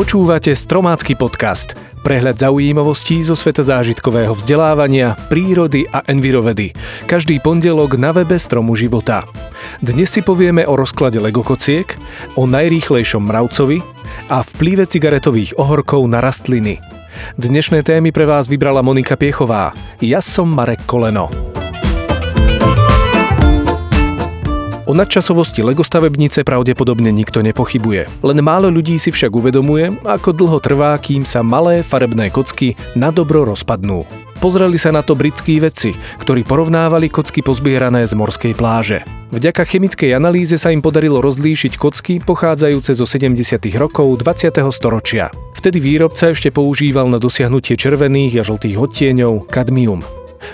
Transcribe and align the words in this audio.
Počúvate 0.00 0.56
Stromácky 0.56 1.12
podcast, 1.12 1.76
prehľad 2.00 2.40
zaujímavostí 2.40 3.20
zo 3.20 3.36
sveta 3.36 3.60
zážitkového 3.60 4.32
vzdelávania, 4.32 5.12
prírody 5.28 5.84
a 5.92 6.00
envirovedy. 6.08 6.72
Každý 7.04 7.36
pondelok 7.36 8.00
na 8.00 8.08
webe 8.16 8.40
Stromu 8.40 8.72
života. 8.80 9.28
Dnes 9.84 10.08
si 10.08 10.24
povieme 10.24 10.64
o 10.64 10.72
rozklade 10.72 11.20
legokociek, 11.20 12.00
o 12.32 12.48
najrýchlejšom 12.48 13.28
mravcovi 13.28 13.84
a 14.32 14.40
vplyve 14.40 14.88
cigaretových 14.88 15.60
ohorkov 15.60 16.08
na 16.08 16.24
rastliny. 16.24 16.80
Dnešné 17.36 17.84
témy 17.84 18.08
pre 18.08 18.24
vás 18.24 18.48
vybrala 18.48 18.80
Monika 18.80 19.20
Piechová. 19.20 19.76
Ja 20.00 20.24
som 20.24 20.48
Marek 20.48 20.80
Koleno. 20.88 21.49
O 24.90 24.94
nadčasovosti 24.94 25.62
Lego 25.62 25.86
stavebnice 25.86 26.42
pravdepodobne 26.42 27.14
nikto 27.14 27.46
nepochybuje. 27.46 28.26
Len 28.26 28.38
málo 28.42 28.74
ľudí 28.74 28.98
si 28.98 29.14
však 29.14 29.30
uvedomuje, 29.30 29.94
ako 30.02 30.34
dlho 30.34 30.58
trvá, 30.58 30.98
kým 30.98 31.22
sa 31.22 31.46
malé 31.46 31.86
farebné 31.86 32.26
kocky 32.34 32.74
na 32.98 33.14
dobro 33.14 33.46
rozpadnú. 33.46 34.02
Pozreli 34.42 34.82
sa 34.82 34.90
na 34.90 35.06
to 35.06 35.14
britskí 35.14 35.62
vedci, 35.62 35.94
ktorí 36.18 36.42
porovnávali 36.42 37.06
kocky 37.06 37.38
pozbierané 37.38 38.02
z 38.02 38.18
morskej 38.18 38.58
pláže. 38.58 39.06
Vďaka 39.30 39.62
chemickej 39.62 40.10
analýze 40.10 40.58
sa 40.58 40.74
im 40.74 40.82
podarilo 40.82 41.22
rozlíšiť 41.22 41.78
kocky 41.78 42.18
pochádzajúce 42.18 42.90
zo 42.90 43.06
70. 43.06 43.62
rokov 43.78 44.18
20. 44.18 44.58
storočia. 44.74 45.30
Vtedy 45.54 45.78
výrobca 45.78 46.34
ešte 46.34 46.50
používal 46.50 47.06
na 47.06 47.22
dosiahnutie 47.22 47.78
červených 47.78 48.42
a 48.42 48.46
žltých 48.48 48.74
odtieňov 48.74 49.46
kadmium. 49.46 50.02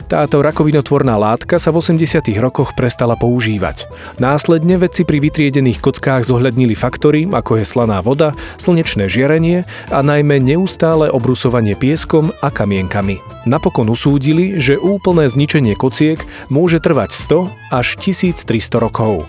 Táto 0.06 0.45
rakovinotvorná 0.45 1.16
látka 1.16 1.56
sa 1.56 1.73
v 1.73 1.80
80. 1.80 2.28
rokoch 2.38 2.77
prestala 2.77 3.16
používať. 3.16 3.88
Následne 4.20 4.77
vedci 4.77 5.09
pri 5.09 5.19
vytriedených 5.24 5.80
kockách 5.80 6.28
zohľadnili 6.28 6.77
faktory, 6.77 7.24
ako 7.27 7.59
je 7.59 7.64
slaná 7.64 8.05
voda, 8.05 8.36
slnečné 8.61 9.08
žiarenie 9.08 9.64
a 9.88 9.98
najmä 10.05 10.36
neustále 10.38 11.08
obrusovanie 11.08 11.75
pieskom 11.75 12.30
a 12.44 12.53
kamienkami. 12.53 13.19
Napokon 13.48 13.88
usúdili, 13.88 14.61
že 14.61 14.78
úplné 14.78 15.27
zničenie 15.27 15.75
kociek 15.75 16.20
môže 16.53 16.78
trvať 16.78 17.16
100 17.16 17.72
až 17.72 17.86
1300 17.98 18.78
rokov. 18.78 19.25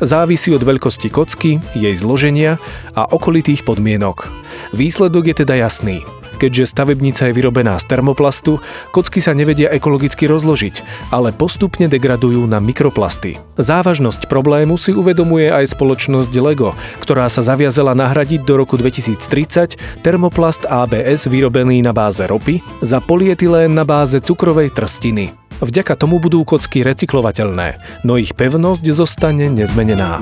Závisí 0.00 0.54
od 0.54 0.62
veľkosti 0.62 1.10
kocky, 1.10 1.58
jej 1.74 1.94
zloženia 1.98 2.62
a 2.94 3.04
okolitých 3.04 3.66
podmienok. 3.66 4.30
Výsledok 4.72 5.34
je 5.34 5.36
teda 5.44 5.58
jasný 5.58 6.21
keďže 6.42 6.74
stavebnica 6.74 7.30
je 7.30 7.36
vyrobená 7.38 7.78
z 7.78 7.86
termoplastu, 7.86 8.58
kocky 8.90 9.22
sa 9.22 9.30
nevedia 9.30 9.70
ekologicky 9.70 10.26
rozložiť, 10.26 10.82
ale 11.14 11.30
postupne 11.30 11.86
degradujú 11.86 12.42
na 12.50 12.58
mikroplasty. 12.58 13.38
Závažnosť 13.54 14.26
problému 14.26 14.74
si 14.74 14.90
uvedomuje 14.90 15.54
aj 15.54 15.78
spoločnosť 15.78 16.34
Lego, 16.42 16.74
ktorá 16.98 17.30
sa 17.30 17.46
zaviazala 17.46 17.94
nahradiť 17.94 18.42
do 18.42 18.58
roku 18.58 18.74
2030 18.74 20.02
termoplast 20.02 20.66
ABS 20.66 21.30
vyrobený 21.30 21.86
na 21.86 21.94
báze 21.94 22.26
ropy 22.26 22.58
za 22.82 22.98
polietylén 22.98 23.70
na 23.70 23.86
báze 23.86 24.18
cukrovej 24.18 24.74
trstiny. 24.74 25.30
Vďaka 25.62 25.94
tomu 25.94 26.18
budú 26.18 26.42
kocky 26.42 26.82
recyklovateľné, 26.82 28.02
no 28.02 28.18
ich 28.18 28.34
pevnosť 28.34 28.82
zostane 28.90 29.46
nezmenená. 29.46 30.18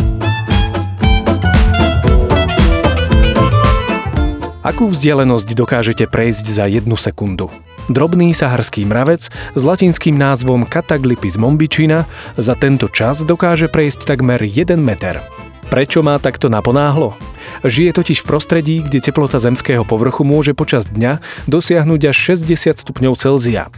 Akú 4.61 4.93
vzdialenosť 4.93 5.57
dokážete 5.57 6.05
prejsť 6.05 6.53
za 6.53 6.69
jednu 6.69 6.93
sekundu? 6.93 7.49
Drobný 7.89 8.37
saharský 8.37 8.85
mravec 8.85 9.33
s 9.33 9.63
latinským 9.65 10.13
názvom 10.13 10.69
Cataglypis 10.69 11.41
mombičina 11.41 12.05
za 12.37 12.53
tento 12.61 12.93
čas 12.93 13.25
dokáže 13.25 13.73
prejsť 13.73 14.05
takmer 14.05 14.37
1 14.37 14.77
meter. 14.77 15.25
Prečo 15.73 16.05
má 16.05 16.21
takto 16.21 16.53
naponáhlo? 16.53 17.17
Žije 17.65 18.05
totiž 18.05 18.21
v 18.21 18.29
prostredí, 18.29 18.77
kde 18.85 19.01
teplota 19.01 19.41
zemského 19.41 19.81
povrchu 19.81 20.29
môže 20.29 20.53
počas 20.53 20.85
dňa 20.93 21.25
dosiahnuť 21.49 22.13
až 22.13 22.37
60 22.37 22.85
stupňov 22.85 23.17
Celzia. 23.17 23.73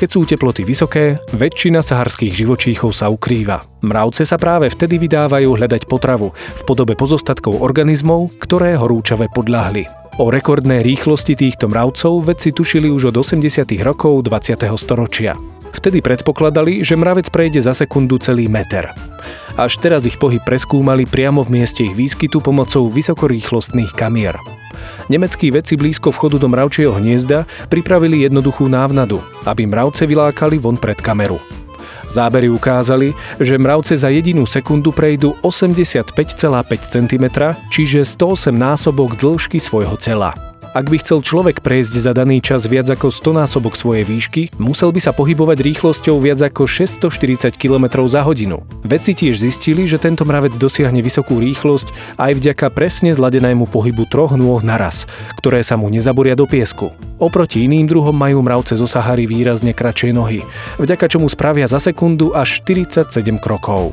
Keď 0.00 0.08
sú 0.08 0.24
teploty 0.24 0.64
vysoké, 0.64 1.20
väčšina 1.36 1.84
saharských 1.84 2.32
živočíchov 2.32 2.96
sa 2.96 3.12
ukrýva. 3.12 3.68
Mravce 3.84 4.24
sa 4.24 4.40
práve 4.40 4.72
vtedy 4.72 4.96
vydávajú 4.96 5.60
hľadať 5.60 5.84
potravu 5.84 6.32
v 6.32 6.62
podobe 6.64 6.96
pozostatkov 6.96 7.60
organizmov, 7.60 8.32
ktoré 8.40 8.80
horúčave 8.80 9.28
podľahli. 9.28 10.01
O 10.20 10.28
rekordnej 10.28 10.84
rýchlosti 10.84 11.32
týchto 11.32 11.72
mravcov 11.72 12.20
vedci 12.28 12.52
tušili 12.52 12.92
už 12.92 13.16
od 13.16 13.24
80. 13.24 13.64
rokov 13.80 14.28
20. 14.28 14.60
storočia. 14.76 15.32
Vtedy 15.72 16.04
predpokladali, 16.04 16.84
že 16.84 17.00
mravec 17.00 17.32
prejde 17.32 17.64
za 17.64 17.72
sekundu 17.72 18.20
celý 18.20 18.44
meter. 18.44 18.92
Až 19.56 19.80
teraz 19.80 20.04
ich 20.04 20.20
pohyb 20.20 20.44
preskúmali 20.44 21.08
priamo 21.08 21.40
v 21.40 21.56
mieste 21.56 21.88
ich 21.88 21.96
výskytu 21.96 22.44
pomocou 22.44 22.92
vysokorýchlostných 22.92 23.96
kamier. 23.96 24.36
Nemeckí 25.08 25.48
vedci 25.48 25.80
blízko 25.80 26.12
vchodu 26.12 26.36
do 26.36 26.48
mravčieho 26.52 26.92
hniezda 26.92 27.48
pripravili 27.72 28.28
jednoduchú 28.28 28.68
návnadu, 28.68 29.24
aby 29.48 29.64
mravce 29.64 30.04
vylákali 30.04 30.60
von 30.60 30.76
pred 30.76 31.00
kameru. 31.00 31.40
Zábery 32.12 32.52
ukázali, 32.52 33.16
že 33.40 33.56
mravce 33.56 33.96
za 33.96 34.12
jedinú 34.12 34.44
sekundu 34.44 34.92
prejdú 34.92 35.32
85,5 35.40 36.12
cm, 36.84 37.24
čiže 37.72 38.04
108 38.04 38.52
násobok 38.52 39.16
dĺžky 39.16 39.56
svojho 39.56 39.96
tela. 39.96 40.51
Ak 40.72 40.88
by 40.88 40.96
chcel 41.04 41.20
človek 41.20 41.60
prejsť 41.60 42.00
za 42.00 42.16
daný 42.16 42.40
čas 42.40 42.64
viac 42.64 42.88
ako 42.88 43.12
100 43.12 43.44
násobok 43.44 43.76
svojej 43.76 44.08
výšky, 44.08 44.56
musel 44.56 44.88
by 44.88 45.04
sa 45.04 45.12
pohybovať 45.12 45.60
rýchlosťou 45.60 46.16
viac 46.16 46.40
ako 46.40 46.64
640 46.64 47.60
km 47.60 48.08
za 48.08 48.24
hodinu. 48.24 48.64
Vedci 48.80 49.12
tiež 49.12 49.36
zistili, 49.36 49.84
že 49.84 50.00
tento 50.00 50.24
mravec 50.24 50.56
dosiahne 50.56 51.04
vysokú 51.04 51.44
rýchlosť 51.44 52.16
aj 52.16 52.32
vďaka 52.40 52.72
presne 52.72 53.12
zladenému 53.12 53.68
pohybu 53.68 54.08
troch 54.08 54.32
nôh 54.32 54.64
naraz, 54.64 55.04
ktoré 55.36 55.60
sa 55.60 55.76
mu 55.76 55.92
nezaboria 55.92 56.32
do 56.32 56.48
piesku. 56.48 56.88
Oproti 57.20 57.68
iným 57.68 57.84
druhom 57.84 58.16
majú 58.16 58.40
mravce 58.40 58.72
zo 58.72 58.88
Sahary 58.88 59.28
výrazne 59.28 59.76
kratšie 59.76 60.16
nohy, 60.16 60.40
vďaka 60.80 61.04
čomu 61.04 61.28
spravia 61.28 61.68
za 61.68 61.84
sekundu 61.84 62.32
až 62.32 62.64
47 62.64 63.12
krokov. 63.44 63.92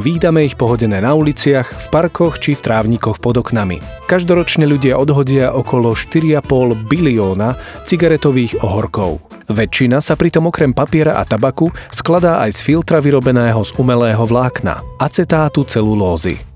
Vídame 0.00 0.48
ich 0.48 0.56
pohodené 0.56 1.04
na 1.04 1.12
uliciach, 1.12 1.76
v 1.76 1.86
parkoch 1.92 2.40
či 2.40 2.56
v 2.56 2.64
trávnikoch 2.64 3.20
pod 3.20 3.44
oknami. 3.44 3.84
Každoročne 4.08 4.64
ľudia 4.64 4.96
odhodia 4.96 5.52
okolo 5.52 5.92
4,5 5.92 6.88
bilióna 6.88 7.60
cigaretových 7.84 8.64
ohorkov. 8.64 9.20
Väčšina 9.52 10.00
sa 10.00 10.16
pritom 10.16 10.48
okrem 10.48 10.72
papiera 10.72 11.20
a 11.20 11.28
tabaku 11.28 11.68
skladá 11.92 12.40
aj 12.40 12.56
z 12.56 12.60
filtra 12.64 12.96
vyrobeného 12.96 13.60
z 13.60 13.76
umelého 13.76 14.24
vlákna, 14.24 14.80
acetátu 14.96 15.68
celulózy. 15.68 16.49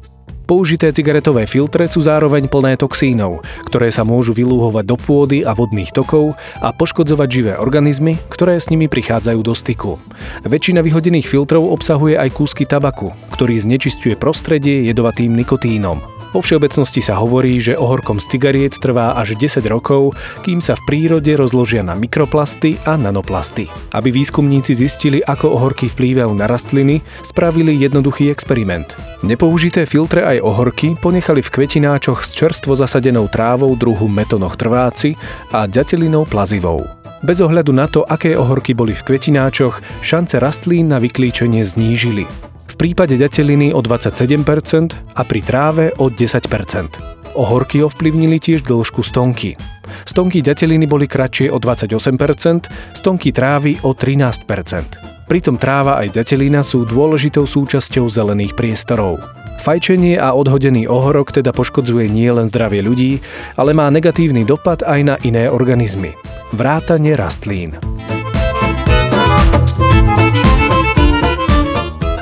Použité 0.44 0.92
cigaretové 0.92 1.48
filtre 1.48 1.88
sú 1.88 2.04
zároveň 2.04 2.52
plné 2.52 2.76
toxínov, 2.76 3.40
ktoré 3.64 3.88
sa 3.88 4.04
môžu 4.04 4.36
vylúhovať 4.36 4.84
do 4.84 4.96
pôdy 5.00 5.40
a 5.40 5.56
vodných 5.56 5.88
tokov 5.88 6.36
a 6.60 6.68
poškodzovať 6.68 7.28
živé 7.32 7.52
organizmy, 7.56 8.20
ktoré 8.28 8.60
s 8.60 8.68
nimi 8.68 8.84
prichádzajú 8.84 9.40
do 9.40 9.56
styku. 9.56 9.96
Väčšina 10.44 10.84
vyhodených 10.84 11.24
filtrov 11.24 11.72
obsahuje 11.72 12.20
aj 12.20 12.28
kúsky 12.36 12.68
tabaku, 12.68 13.16
ktorý 13.32 13.56
znečisťuje 13.56 14.20
prostredie 14.20 14.84
jedovatým 14.84 15.32
nikotínom. 15.32 16.13
Vo 16.34 16.42
všeobecnosti 16.42 16.98
sa 16.98 17.22
hovorí, 17.22 17.62
že 17.62 17.78
ohorkom 17.78 18.18
z 18.18 18.34
cigariet 18.34 18.74
trvá 18.82 19.14
až 19.14 19.38
10 19.38 19.62
rokov, 19.70 20.18
kým 20.42 20.58
sa 20.58 20.74
v 20.74 20.82
prírode 20.82 21.30
rozložia 21.38 21.86
na 21.86 21.94
mikroplasty 21.94 22.74
a 22.82 22.98
nanoplasty. 22.98 23.70
Aby 23.94 24.10
výskumníci 24.10 24.74
zistili, 24.74 25.22
ako 25.22 25.54
ohorky 25.54 25.86
vplývajú 25.86 26.34
na 26.34 26.50
rastliny, 26.50 27.06
spravili 27.22 27.78
jednoduchý 27.78 28.34
experiment. 28.34 28.98
Nepoužité 29.22 29.86
filtre 29.86 30.26
aj 30.26 30.42
ohorky 30.42 30.98
ponechali 30.98 31.38
v 31.38 31.54
kvetináčoch 31.54 32.26
s 32.26 32.34
čerstvo 32.34 32.74
zasadenou 32.74 33.30
trávou 33.30 33.70
druhu 33.78 34.10
metonoch 34.10 34.58
trváci 34.58 35.14
a 35.54 35.70
ďatelinou 35.70 36.26
plazivou. 36.26 36.82
Bez 37.22 37.38
ohľadu 37.46 37.70
na 37.70 37.86
to, 37.86 38.02
aké 38.02 38.34
ohorky 38.34 38.74
boli 38.74 38.90
v 38.90 39.06
kvetináčoch, 39.06 40.02
šance 40.02 40.42
rastlín 40.42 40.90
na 40.90 40.98
vyklíčenie 40.98 41.62
znížili 41.62 42.26
v 42.74 42.90
prípade 42.90 43.14
ďateliny 43.14 43.70
o 43.70 43.78
27% 43.78 45.14
a 45.14 45.22
pri 45.22 45.40
tráve 45.46 45.94
o 46.02 46.10
10%. 46.10 47.38
Ohorky 47.38 47.78
ovplyvnili 47.86 48.42
tiež 48.42 48.66
dĺžku 48.66 49.06
stonky. 49.06 49.54
Stonky 50.02 50.42
ďateliny 50.42 50.90
boli 50.90 51.06
kratšie 51.06 51.54
o 51.54 51.62
28%, 51.62 52.98
stonky 52.98 53.30
trávy 53.30 53.78
o 53.86 53.94
13%. 53.94 55.30
Pritom 55.30 55.54
tráva 55.54 56.02
aj 56.02 56.18
ďatelina 56.18 56.66
sú 56.66 56.82
dôležitou 56.82 57.46
súčasťou 57.46 58.10
zelených 58.10 58.58
priestorov. 58.58 59.22
Fajčenie 59.62 60.18
a 60.18 60.34
odhodený 60.34 60.90
ohorok 60.90 61.30
teda 61.30 61.54
poškodzuje 61.54 62.10
nielen 62.10 62.50
zdravie 62.50 62.82
ľudí, 62.82 63.22
ale 63.54 63.70
má 63.70 63.86
negatívny 63.88 64.42
dopad 64.42 64.82
aj 64.82 65.00
na 65.00 65.14
iné 65.22 65.46
organizmy. 65.46 66.12
Vrátanie 66.52 67.14
rastlín. 67.14 67.93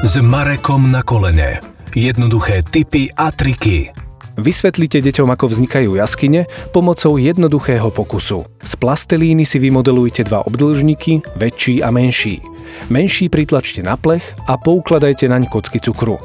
S 0.02 0.18
Marekom 0.18 0.90
na 0.90 0.98
kolene. 1.06 1.62
Jednoduché 1.94 2.66
tipy 2.66 3.06
a 3.14 3.30
triky. 3.30 3.94
Vysvetlite 4.34 4.98
deťom, 4.98 5.30
ako 5.30 5.46
vznikajú 5.46 5.94
jaskyne 5.94 6.50
pomocou 6.74 7.22
jednoduchého 7.22 7.86
pokusu. 7.94 8.42
Z 8.66 8.72
plastelíny 8.82 9.46
si 9.46 9.62
vymodelujte 9.62 10.26
dva 10.26 10.42
obdĺžniky, 10.42 11.38
väčší 11.38 11.86
a 11.86 11.94
menší. 11.94 12.42
Menší 12.90 13.30
pritlačte 13.30 13.86
na 13.86 13.94
plech 13.94 14.26
a 14.50 14.58
poukladajte 14.58 15.30
naň 15.30 15.46
kocky 15.46 15.78
cukru. 15.78 16.18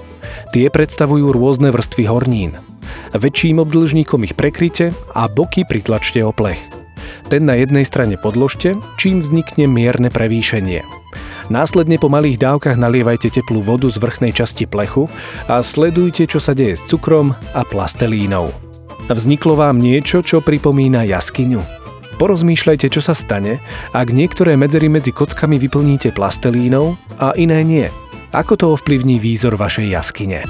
Tie 0.57 0.73
predstavujú 0.73 1.29
rôzne 1.29 1.69
vrstvy 1.69 2.09
hornín. 2.09 2.57
Väčším 3.13 3.61
obdĺžníkom 3.61 4.25
ich 4.25 4.33
prekryte 4.33 4.89
a 5.13 5.29
boky 5.29 5.69
pritlačte 5.69 6.25
o 6.25 6.33
plech. 6.33 6.59
Ten 7.29 7.45
na 7.45 7.53
jednej 7.53 7.85
strane 7.85 8.17
podložte, 8.17 8.73
čím 8.97 9.21
vznikne 9.21 9.69
mierne 9.69 10.09
prevýšenie. 10.09 10.81
Následne 11.47 11.95
po 11.95 12.11
malých 12.11 12.43
dávkach 12.43 12.75
nalievajte 12.75 13.31
teplú 13.31 13.63
vodu 13.63 13.87
z 13.87 13.95
vrchnej 14.03 14.35
časti 14.35 14.67
plechu 14.67 15.07
a 15.47 15.63
sledujte, 15.63 16.27
čo 16.27 16.43
sa 16.43 16.51
deje 16.51 16.75
s 16.75 16.83
cukrom 16.83 17.31
a 17.55 17.63
plastelínou. 17.63 18.51
Vzniklo 19.07 19.55
vám 19.55 19.79
niečo, 19.79 20.19
čo 20.19 20.43
pripomína 20.43 21.07
jaskyňu? 21.07 21.63
Porozmýšľajte, 22.19 22.91
čo 22.91 22.99
sa 22.99 23.15
stane, 23.15 23.63
ak 23.95 24.11
niektoré 24.11 24.59
medzery 24.59 24.91
medzi 24.91 25.15
kockami 25.15 25.55
vyplníte 25.55 26.11
plastelínou 26.11 26.99
a 27.15 27.31
iné 27.39 27.63
nie. 27.63 27.87
Ako 28.35 28.59
to 28.59 28.75
ovplyvní 28.75 29.15
výzor 29.15 29.55
vašej 29.55 29.87
jaskyne? 29.87 30.43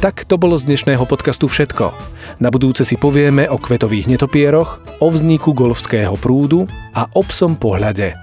Tak 0.00 0.24
to 0.24 0.40
bolo 0.40 0.56
z 0.56 0.64
dnešného 0.64 1.04
podcastu 1.04 1.44
všetko. 1.44 1.92
Na 2.40 2.48
budúce 2.48 2.88
si 2.88 2.96
povieme 2.96 3.44
o 3.52 3.60
kvetových 3.60 4.08
netopieroch, 4.08 4.80
o 4.96 5.12
vzniku 5.12 5.52
golfského 5.52 6.16
prúdu 6.16 6.64
a 6.96 7.04
o 7.12 7.20
psom 7.20 7.52
pohľade. 7.52 8.16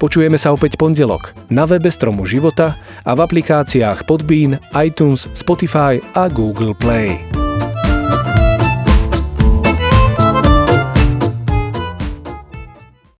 Počujeme 0.00 0.40
sa 0.40 0.56
opäť 0.56 0.80
pondelok 0.80 1.36
na 1.52 1.68
webe 1.68 1.92
Stromu 1.92 2.24
života 2.24 2.80
a 3.04 3.12
v 3.12 3.28
aplikáciách 3.28 4.08
Podbean, 4.08 4.56
iTunes, 4.72 5.28
Spotify 5.36 6.00
a 6.16 6.32
Google 6.32 6.72
Play. 6.72 7.37